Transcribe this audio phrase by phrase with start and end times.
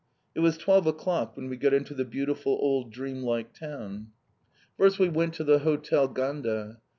[0.33, 4.07] It was twelve o'clock when we got into the beautiful old dreamlike town.
[4.75, 6.79] First we went to the Hotel Ganda.